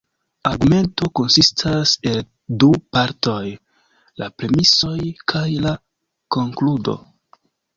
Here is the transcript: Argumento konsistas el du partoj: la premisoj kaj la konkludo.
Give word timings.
Argumento 0.51 1.09
konsistas 1.19 1.91
el 2.13 2.17
du 2.63 2.71
partoj: 2.97 3.37
la 4.23 4.31
premisoj 4.41 4.97
kaj 5.33 5.47
la 5.67 5.77
konkludo. 6.39 6.99